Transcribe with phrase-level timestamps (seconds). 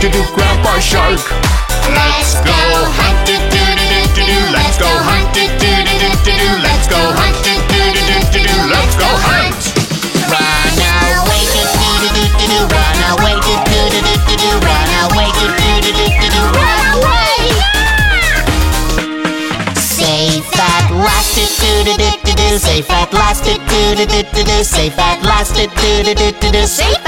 [0.00, 1.20] do do do do do Grandpa Shark
[1.90, 2.54] Let's go
[2.94, 6.86] hunt do do do do do Let's go hunt do do do do do Let's
[6.86, 9.58] go hunt do do do do do Let's go hunt
[10.30, 10.78] Run
[11.18, 15.30] away do do do do do Run away do do do do do Run away
[15.34, 17.50] do do do do do Run away
[19.74, 21.44] Safe at last do
[21.84, 25.54] do do do do Safe at last do do do do do Safe at last
[25.54, 27.07] do do do do do Safe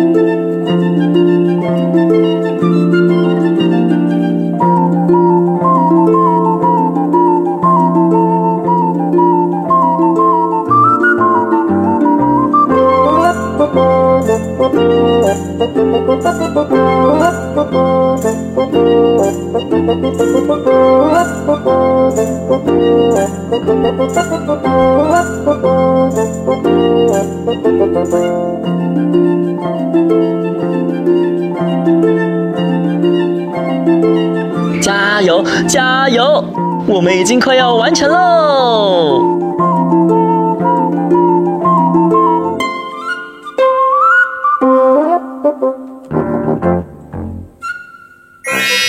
[34.81, 36.43] 加油，加油！
[36.87, 39.50] 我们已经快要完成喽。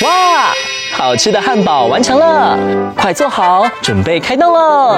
[0.02, 0.52] 哇，
[0.92, 2.58] 好吃的汉堡完成了，
[2.96, 4.96] 快坐好，准备开动喽。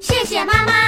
[0.00, 0.87] 谢谢妈妈。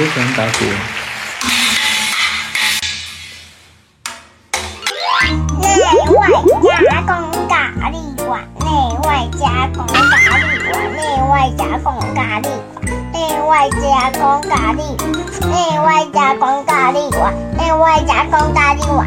[0.00, 0.64] 他比较喜欢打鼓。
[5.60, 5.66] 内
[6.14, 6.24] 外
[6.72, 7.08] 加工
[7.48, 7.52] 咖
[7.90, 7.94] 喱
[8.26, 8.64] 碗，内
[9.04, 9.08] 外
[9.38, 9.44] 加
[9.74, 9.92] 工咖
[10.40, 10.98] 喱碗，内
[11.28, 12.80] 外加工咖喱碗，
[13.12, 14.80] 内外加工咖喱，
[15.50, 17.22] 内外加工咖喱碗，
[17.58, 19.06] 内外加工咖喱碗。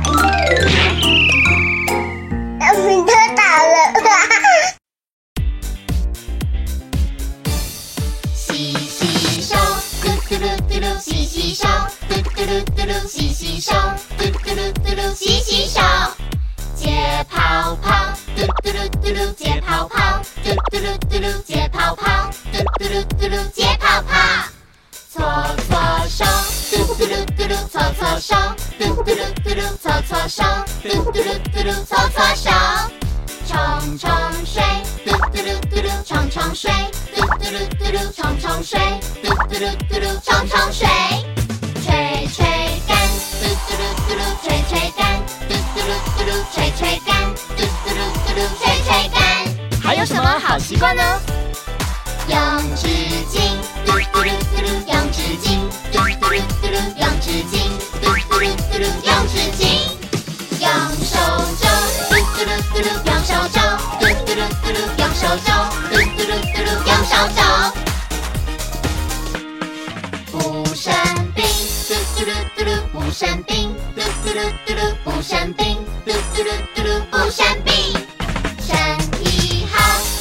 [19.13, 24.17] 嘟噜，解泡泡，嘟嘟噜嘟噜，解泡泡，嘟嘟噜嘟噜，解泡泡。
[25.11, 25.23] 搓
[25.69, 26.25] 搓手，
[26.71, 28.35] 嘟嘟噜嘟噜，搓搓手，
[28.79, 30.43] 嘟嘟噜嘟噜搓搓手，
[30.81, 32.49] 嘟嘟噜嘟噜搓搓手。
[33.45, 34.09] 冲冲
[34.47, 34.63] 水，
[35.05, 36.71] 嘟嘟噜嘟噜冲冲水，
[37.15, 38.79] 嘟嘟噜嘟噜冲冲水，
[39.21, 41.22] 嘟嘟噜嘟噜冲冲水。
[63.23, 63.61] 手肘，
[63.99, 65.47] 嘟嘟噜嘟噜用手肘，
[65.89, 67.39] 嘟嘟噜嘟噜用手肘。
[70.29, 70.35] 不
[70.75, 70.93] 生
[71.33, 71.45] 病，
[71.87, 77.73] 嘟嘟噜嘟噜不生病，嘟嘟噜嘟噜不生病，嘟嘟噜嘟噜不生病。
[78.59, 78.75] 身
[79.23, 79.75] 体好，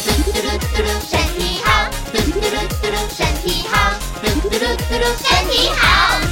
[0.05, 1.66] 嘟嘟噜嘟噜身体好，
[2.12, 3.75] 嘟嘟噜嘟噜身体好，
[4.22, 6.31] 嘟嘟噜嘟噜身体好。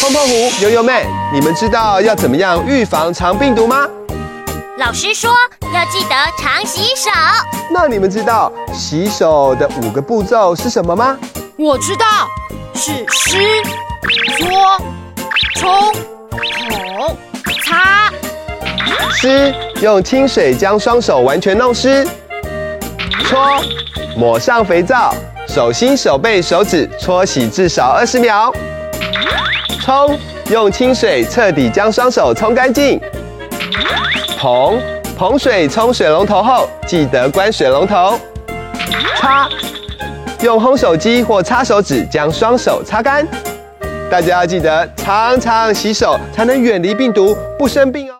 [0.00, 3.86] 碰碰胡、油油妹，你们知道要怎么样预防肠病毒吗？
[4.78, 5.30] 老师说
[5.74, 7.10] 要记得常洗手。
[7.70, 11.18] 那你们知道洗手的五个步骤是什么吗？
[11.58, 12.06] 我知道，
[12.74, 13.62] 是湿、
[14.38, 14.80] 搓、
[15.56, 15.92] 冲、
[16.30, 17.16] 捧、
[17.66, 18.10] 擦。
[19.12, 22.08] 湿，用清水将双手完全弄湿。
[23.28, 23.62] 搓，
[24.16, 25.14] 抹上肥皂，
[25.46, 28.50] 手心、手背、手指搓洗至少二十秒。
[29.80, 30.18] 冲，
[30.50, 33.00] 用清水彻底将双手冲干净。
[34.38, 34.80] 捧，
[35.16, 38.18] 捧水冲水龙头后，记得关水龙头。
[39.16, 39.48] 擦，
[40.42, 43.26] 用烘手机或擦手纸将双手擦干。
[44.10, 48.14] 大家要记得常常洗手，才能远离病毒，不生病哦。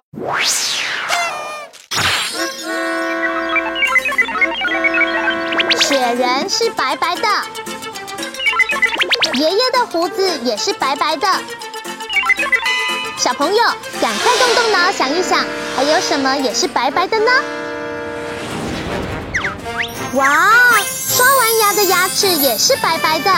[5.80, 7.22] 雪人是白白的，
[9.34, 11.28] 爷爷的胡子也是白白的。
[13.16, 13.62] 小朋友，
[14.00, 15.44] 赶快动动脑想一想，
[15.76, 17.30] 还有什么也是白白的呢？
[20.14, 20.26] 哇，
[20.88, 23.32] 刷完牙的牙齿也是白白的。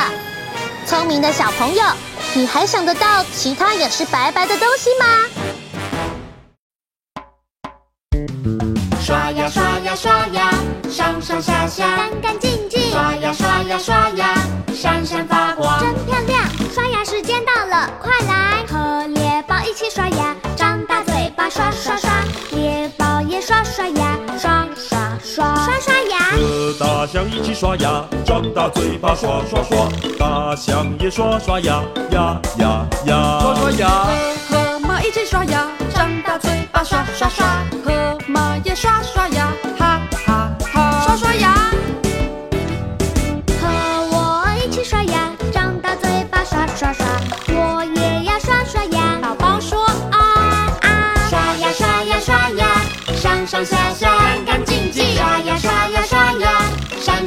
[0.86, 1.84] 聪明的小朋友，
[2.34, 5.06] 你还想得到其他也是白白的东西吗？
[9.04, 10.50] 刷牙刷牙刷牙，
[10.88, 12.90] 上上下下干干净净。
[12.92, 14.21] 刷牙刷牙刷牙，
[27.22, 29.88] 象一起刷牙，张大嘴巴刷刷刷，
[30.18, 33.88] 大象也刷刷牙，呀呀呀，刷刷牙。
[34.48, 35.64] 和马一起刷牙，
[35.94, 37.46] 张大嘴巴刷刷刷，
[37.84, 41.54] 和马也刷刷牙，哈哈哈，刷刷牙。
[43.60, 43.68] 和
[44.10, 47.06] 我一起刷牙，张大嘴巴刷刷刷，
[47.48, 49.18] 我也要刷刷牙。
[49.22, 50.18] 宝宝说啊
[50.80, 52.66] 啊，刷牙刷牙刷牙，
[53.14, 54.11] 上上下下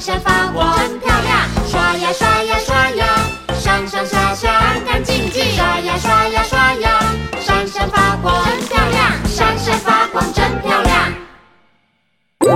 [0.05, 1.49] 闪闪发光真漂亮。
[1.65, 3.07] 刷呀刷呀刷牙，
[3.55, 5.43] 上上下下干干净净。
[5.55, 7.01] 刷呀刷呀刷牙，
[7.41, 11.11] 闪闪发光真漂亮，闪闪发光真漂亮。
[12.39, 12.55] 小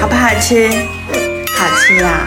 [0.00, 0.68] 好不好吃？
[1.56, 2.26] 好吃啊！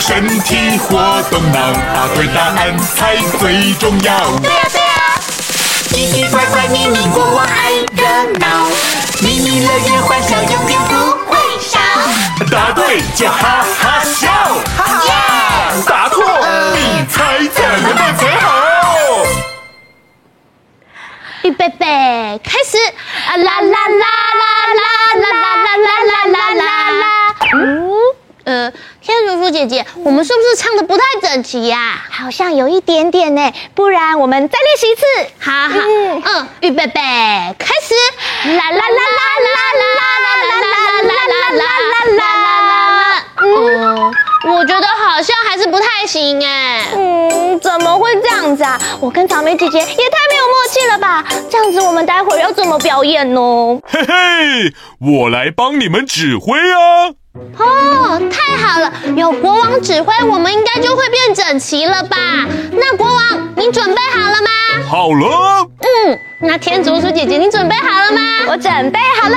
[0.00, 4.38] 身体活动脑，答对答案才最重要。
[4.38, 5.20] 对呀对呀
[5.88, 8.06] 奇奇怪怪秘密国王爱热
[8.38, 8.66] 闹，
[9.20, 10.94] 秘密乐园欢笑永远不
[11.26, 11.78] 会少。
[12.50, 14.30] 答对就哈哈笑，
[14.76, 15.72] 哈哈！
[15.86, 16.24] 答错
[16.74, 18.46] 你猜怎么办才好？
[21.42, 22.78] 预备备，开始！
[23.26, 24.06] 啊啦啦啦
[24.38, 25.36] 啦啦啦啦
[25.76, 27.87] 啦啦啦啦啦！
[28.48, 32.02] 嗯，呃，天竺鼠姐姐，我们是不是唱的不太整齐呀？
[32.10, 35.04] 好像有一点点呢，不然我们再练习一次。
[35.38, 35.78] 好好，
[36.24, 37.00] 嗯，预备备，
[37.58, 37.94] 开始！
[38.56, 38.88] 啦啦啦啦
[39.44, 40.64] 啦啦啦啦啦
[41.02, 41.62] 啦啦啦
[42.00, 43.24] 啦啦！
[43.42, 44.14] 嗯，
[44.54, 46.86] 我觉得好像还是不太行哎。
[46.96, 48.80] 嗯，怎么会这样子啊？
[49.00, 49.92] 我跟草莓姐姐也太
[50.30, 51.22] 没有默契了吧？
[51.50, 53.40] 这样子我们待会儿要怎么表演呢？
[53.86, 57.12] 嘿嘿，我来帮你们指挥啊！
[57.58, 62.16] 哦，太好了，有国王指挥，我们应该就会变整齐了吧？
[62.72, 64.48] 那国王，你准备好了吗？
[64.88, 65.66] 好了。
[65.80, 68.20] 嗯，那天竺鼠姐姐，你准备好了吗？
[68.48, 69.36] 我准备好了。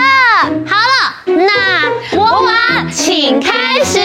[0.68, 4.00] 好了，那国王，请开始。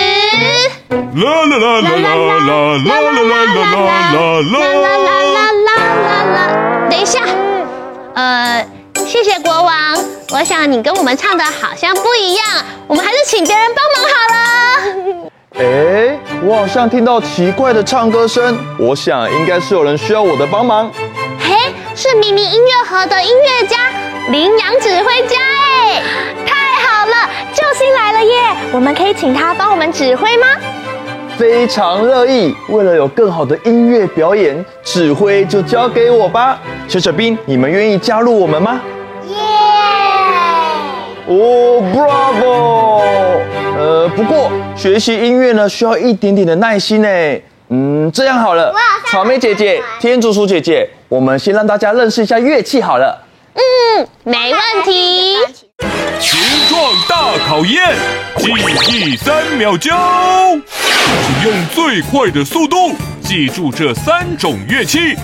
[0.91, 6.39] 啦啦啦啦啦啦啦啦啦啦啦啦啦啦啦啦啦啦！
[6.91, 7.21] 等一下，
[8.15, 8.76] 呃。
[9.07, 9.73] 谢谢国王，
[10.33, 12.45] 我想你跟我们唱的好像不一样，
[12.89, 15.31] 我们还是请别人帮忙好了。
[15.59, 20.91] 哎，我好像听到奇怪的唱歌声，我想应该是有人需要我的帮忙。
[21.39, 21.55] 嘿，
[21.95, 23.93] 是咪咪音乐盒的音乐家
[24.29, 26.03] 羚羊指挥家，哎，
[26.45, 28.33] 太好了，救星来了耶！
[28.73, 30.49] 我们可以请他帮我们指挥吗？
[31.39, 36.59] 非常乐意，为了有更好的音乐表演，指挥就交给我吧。
[36.89, 38.81] 小小兵，你们愿意加入我们吗？
[41.29, 41.35] 耶！
[41.35, 43.79] 哦，Bravo！
[43.79, 47.09] 呃，不过学习音乐呢，需要一点点的耐心呢。
[47.69, 48.73] 嗯，这样好了，
[49.11, 53.21] 草莓姐姐、天竺鼠姐姐，我们先让大家认识一下乐器好了。
[53.55, 55.37] 嗯，没问题。
[56.21, 57.95] 形状大考验，
[58.39, 58.53] 记
[58.93, 59.93] 忆三秒钟，
[61.27, 65.17] 请用最快的速度记住这三种乐器，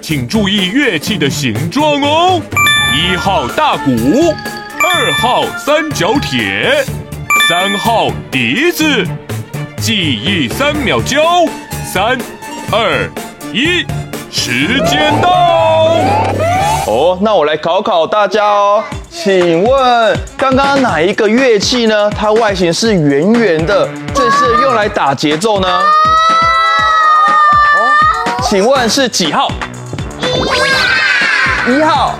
[0.00, 2.42] 请注意乐器的形状哦。
[2.94, 3.90] 一号大鼓，
[4.82, 6.84] 二号三角铁，
[7.48, 9.04] 三号笛子。
[9.78, 11.48] 记忆三秒钟，
[11.84, 12.18] 三、
[12.72, 13.08] 二、
[13.52, 13.86] 一，
[14.30, 15.96] 时间到。
[16.86, 22.10] 哦，那我来考考大家哦，请问刚刚哪一个乐器呢？
[22.10, 25.68] 它外形是圆圆的，最适合用来打节奏呢？
[25.68, 25.84] 哦，
[28.42, 29.50] 请问是几号？
[31.68, 32.14] 一号。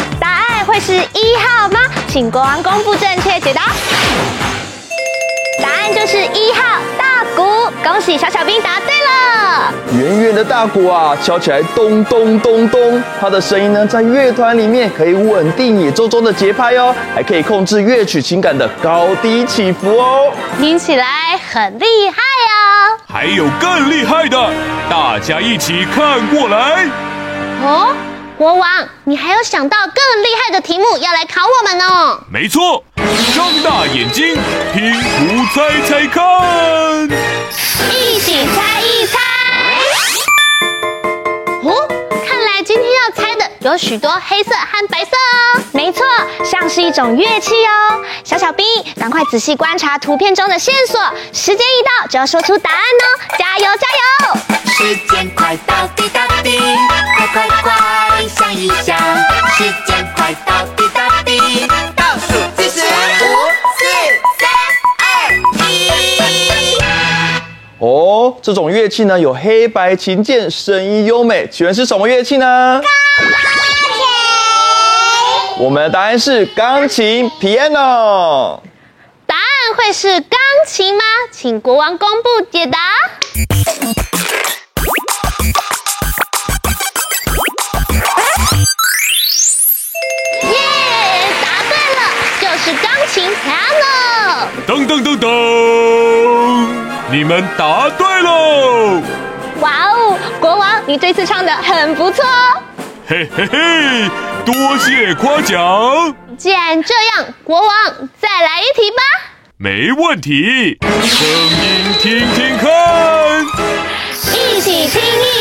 [0.80, 1.80] 是一号吗？
[2.08, 3.72] 请国王公布正确解答。
[5.62, 9.72] 答案就是一号大鼓，恭喜小小兵答对了。
[9.98, 21.06] 圆圆的大鼓啊，敲起来咚咚咚咚，它的声音呢，在乐团里面可以稳定演奏中的节拍哦，还可以控制乐曲情感的高低起伏哦，听起来
[21.50, 23.00] 很厉害哦。
[23.08, 24.50] 还有更厉害的，
[24.90, 26.84] 大家一起看过来。
[27.62, 27.94] 哦，
[28.36, 32.20] 国王，你还有想到更厉害的题目要来考我们哦？
[32.30, 32.84] 没错。
[33.34, 34.36] 张大眼睛，
[34.74, 37.08] 拼图猜猜看，
[37.90, 39.18] 一起猜一猜。
[41.62, 41.88] 哦，
[42.28, 45.62] 看来今天要猜的有许多黑色和白色哦。
[45.72, 46.04] 没错，
[46.44, 48.04] 像是一种乐器哦。
[48.22, 48.66] 小小兵，
[49.00, 51.00] 赶快仔细观察图片中的线索，
[51.32, 53.04] 时间一到就要说出答案哦。
[53.38, 53.86] 加油加
[54.28, 54.36] 油！
[54.76, 56.58] 时间快到滴答滴，
[58.68, 61.38] 时间快到滴答滴，
[61.94, 62.84] 倒数计时五、
[63.78, 63.84] 四、
[64.38, 64.48] 三、
[64.98, 65.04] 二、
[65.68, 65.70] 一。
[67.78, 72.80] 哦，这种乐器呢，有黑白琴键，声音优美，请问是什么乐器呢？
[72.82, 72.90] 钢
[75.58, 75.64] 琴。
[75.64, 78.60] 我们的答案是钢琴，piano。
[79.26, 81.04] 答案会是钢琴吗？
[81.30, 82.78] 请国王公布解答。
[93.06, 94.46] 就是钢琴，piano。
[94.66, 95.26] 噔噔噔噔。
[97.10, 99.00] 你们答对喽！
[99.60, 102.62] 哇哦，国王，你这次唱的很不错哦！
[103.06, 104.10] 嘿嘿嘿，
[104.44, 106.14] 多谢夸奖。
[106.36, 107.68] 既然这样，国王
[108.20, 109.02] 再来一题吧。
[109.56, 113.46] 没问题，声音听听看，
[114.34, 115.35] 一起听一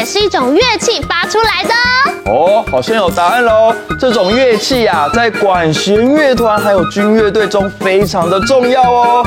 [0.00, 1.74] 也是一种乐器发出来的。
[2.32, 3.74] 哦，好像有答案喽。
[3.98, 9.26] 这种乐器呀、啊，在管弦乐团还有军乐队中非常的重要哦。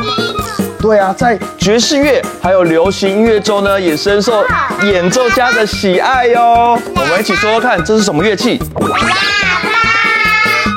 [0.81, 4.43] 对啊，在爵士乐还有流行音乐中呢，也深受
[4.81, 6.75] 演奏家的喜爱哟。
[6.95, 8.57] 我们一起说说看，这是什么乐器？
[8.57, 9.15] 喇叭。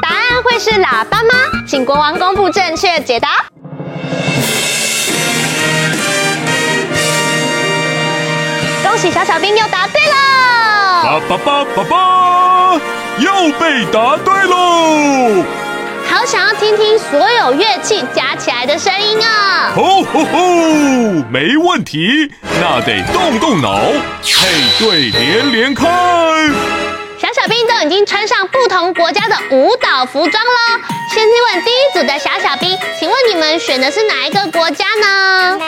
[0.02, 1.62] 答案会是喇叭吗？
[1.66, 3.46] 请国王公布正确解答。
[8.96, 11.04] 恭喜小小兵又答对了！
[11.04, 12.80] 叭叭叭叭叭，
[13.18, 15.44] 又被答对喽！
[16.08, 19.71] 好想要听听所有乐器加起来的声音啊！
[19.76, 20.38] 吼吼吼，
[21.28, 23.80] 没问题，那得动动脑，
[24.23, 25.86] 配对连连看。
[27.18, 30.80] 小小兵都已经穿上不同国家的舞蹈服装喽。
[31.12, 35.58] 先去问第一组的小小兵，请问你们选的是哪一个国家呢？
[35.58, 35.66] 美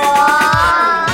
[0.00, 1.05] 国。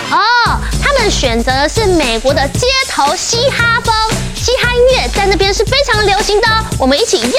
[1.23, 3.95] 选择的是美国的街头嘻哈风，
[4.35, 6.65] 嘻哈音乐在那边是非常流行的哦。
[6.81, 7.31] 我们一起用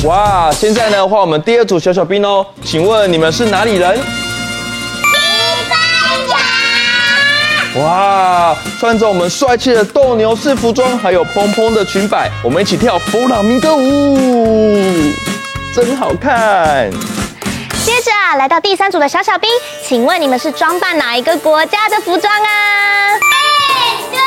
[0.00, 0.08] 用。
[0.08, 3.98] 哇，现在呢换我们第二组小小兵哦，请问你们是哪里人？
[3.98, 4.02] 西
[5.68, 5.78] 班
[6.30, 7.82] 牙。
[7.82, 15.12] 哇，穿着我们帅气的斗牛士服装，还有蓬蓬的裙摆，我们一起跳弗朗明哥舞，
[15.74, 16.90] 真好看。
[17.86, 19.48] 接着啊，来到第三组的小小兵，
[19.80, 23.14] 请问你们是装扮哪一个国家的服装啊？
[23.14, 24.18] 印度。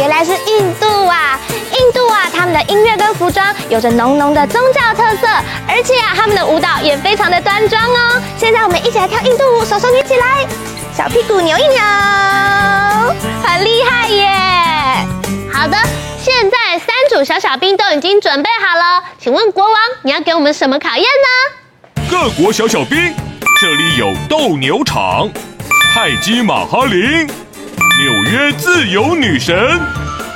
[0.00, 1.38] 原来是印度啊。
[1.70, 5.28] 印度啊，他们的音乐跟服装有着浓浓的宗教特色，
[5.68, 8.20] 而且啊，他们的舞蹈也非常的端庄哦。
[8.36, 10.44] 现在我们一起来跳印度舞，手手举起来，
[10.92, 11.80] 小屁股扭一扭，
[13.44, 14.28] 很厉害耶！
[15.52, 15.78] 好的，
[16.20, 21.56] 现在三组小小兵都已经准备好了，请问国王，你要给我们什么考验呢？
[22.08, 23.12] 各国小小兵，
[23.60, 25.28] 这里有斗牛场、
[25.92, 29.80] 泰姬玛哈林、纽约自由女神。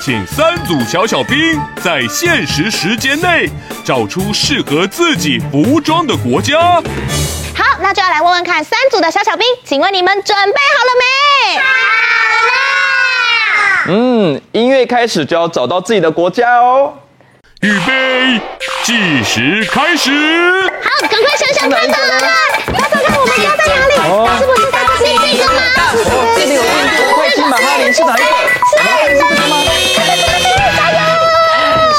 [0.03, 3.49] 请三组小小兵在限时时间内
[3.85, 6.59] 找出适合自己服装的国家。
[7.55, 11.59] 好，那就要来问问看，三组的小小兵，请问你们准备好了没？
[11.59, 11.63] 好
[13.87, 13.95] 了。
[13.95, 16.95] 嗯，音乐开始就要找到自己的国家哦。
[17.63, 18.41] 预备，
[18.85, 20.11] 计时开始。
[20.83, 21.99] 好，赶快想想看吧。
[22.73, 23.93] 大家看我们家在哪里？
[24.01, 25.61] 哦、是不是在这边这个吗？
[25.77, 28.25] 哦，这里有印度，泰姬玛哈陵是哪一个？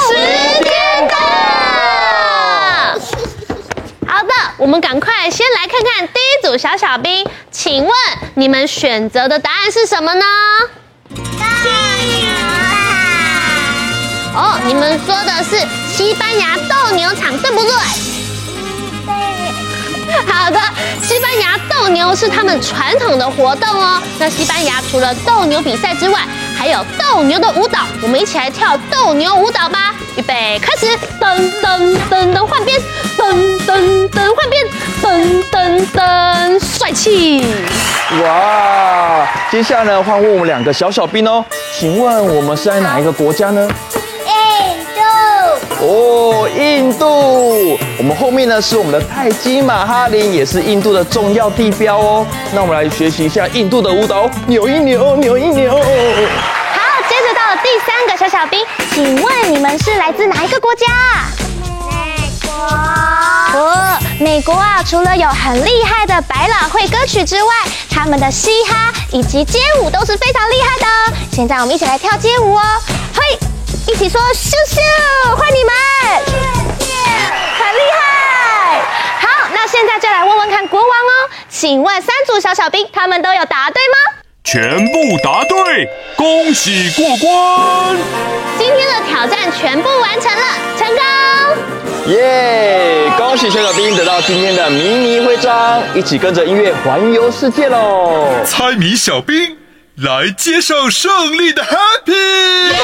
[0.01, 0.09] 是
[0.63, 0.65] 这
[1.05, 1.13] 个
[4.25, 4.33] 吗？
[4.57, 7.93] 我们赶快先来看看第一组小小兵，请问
[8.33, 10.25] 你们选择的答案是什么呢？
[14.33, 17.73] 哦，你们说的是西班牙斗牛场，对不对？
[20.27, 20.59] 好的，
[21.01, 24.01] 西班牙斗牛是他们传统的活动哦。
[24.19, 26.21] 那西班牙除了斗牛比赛之外，
[26.57, 29.93] 还有斗牛的舞蹈，我们一起来跳斗牛舞蹈吧！
[30.15, 30.85] 预备，开始！
[31.19, 32.79] 噔噔噔噔，换边！
[33.17, 33.33] 噔
[33.65, 34.65] 噔噔，换边！
[35.01, 37.45] 噔噔噔，帅气！
[38.23, 39.27] 哇！
[39.49, 41.43] 接下来呢，换问我们两个小小兵哦，
[41.77, 43.67] 请问我们是在哪一个国家呢？
[45.81, 47.77] 哦，印度。
[47.97, 52.25] 我们后面呢是我们的泰姬玛哈林，也是印度的重要地标哦。
[52.53, 55.71] 那我们来学习一下印度的舞蹈，扭一扭，扭一扭。
[55.71, 55.79] 好，
[57.09, 58.63] 接着到第三个小小兵，
[58.93, 60.85] 请问你们是来自哪一个国家？
[61.89, 62.53] 美国。
[63.59, 67.49] 哦，美国啊，除了有很厉害的百老汇歌曲之外，
[67.89, 71.17] 他们的嘻哈以及街舞都是非常厉害的哦。
[71.31, 72.61] 现在我们一起来跳街舞哦，
[73.15, 73.39] 嘿，
[73.87, 75.73] 一起说咻咻，欢迎你们，
[76.27, 76.31] 咻
[76.79, 76.85] 咻，
[77.57, 78.79] 很厉害。
[79.19, 83.97] 好，那现在就来问问看国王哦，请问三组小小兵他们都有答对吗？
[84.43, 87.97] 全部答对，恭喜过关！
[88.59, 90.43] 今天的挑战全部完成了，
[90.77, 92.13] 成功！
[92.13, 93.11] 耶！
[93.17, 98.43] 恭喜小小兵得到今天的迷你徽章，一起跟着音乐环游世界喽！
[98.45, 99.57] 猜谜小兵
[99.95, 102.11] 来接受胜利的 Happy！
[102.13, 102.77] 耶！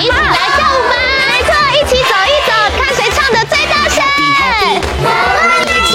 [0.00, 0.16] 一起来
[0.56, 0.94] 跳舞吧！
[1.28, 4.02] 没错，一起走一走，看谁唱的最大声！
[5.04, 5.06] 我
[5.46, 5.92] 们一起，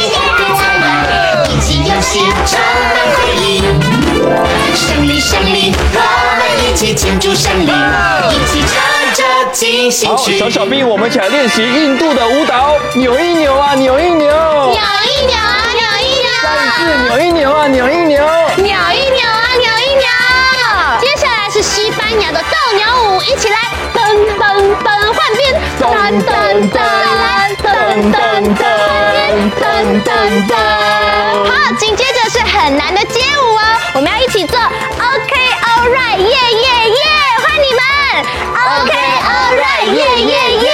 [1.52, 2.14] 一起游戏
[2.46, 2.54] 充
[2.94, 3.66] 满回忆，
[4.76, 5.98] 胜利胜利，我
[6.38, 8.76] 们一起庆祝胜利，一起唱
[9.16, 10.34] 着进行曲。
[10.34, 18.24] 好，小小兵，我们一起来练习印度的舞蹈，扭一扭啊，扭一扭，扭一扭啊，扭一扭，再一次扭一扭啊，扭一扭，
[18.58, 20.06] 扭一扭啊，扭一扭。
[21.02, 23.58] 接下来是西班牙的斗牛舞，一起来，
[24.16, 24.48] 噔噔
[24.84, 25.44] 噔，换边，
[25.82, 25.84] 噔
[26.24, 26.32] 噔
[26.72, 26.80] 噔，
[27.62, 27.68] 噔
[28.14, 28.16] 噔
[28.56, 28.64] 噔，
[29.60, 29.64] 噔
[30.04, 30.08] 噔
[30.48, 30.52] 噔。
[31.46, 33.60] 好，紧接着是很难的街舞哦，
[33.96, 37.02] 我们要一起做，OK All right，耶耶耶，
[37.44, 37.84] 欢迎你们
[38.56, 38.92] ，OK
[39.26, 40.70] All right，耶耶耶，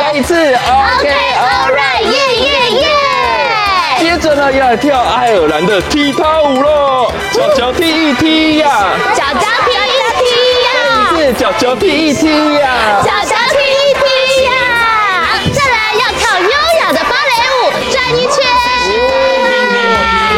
[0.00, 1.06] 再一次，OK
[1.38, 2.86] All right，耶耶耶。
[4.00, 8.68] 接着呢，要来跳爱尔兰的踢踏舞喽，脚脚踢一踢呀，
[9.14, 9.77] 脚脚踢
[11.36, 14.00] 脚脚踢一踢呀，脚脚踢一踢
[14.44, 14.50] 呀，
[15.52, 16.48] 再来要跳优
[16.80, 17.58] 雅的芭蕾舞，
[17.90, 18.34] 转一圈。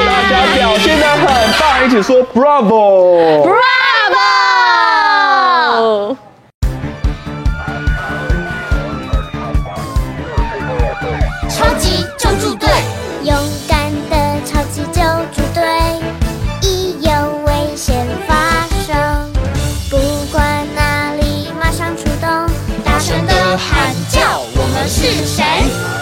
[0.06, 1.22] 大家表现的很
[1.58, 3.50] 棒，一起说 Bravo！Bravo！
[25.02, 25.99] 是谁？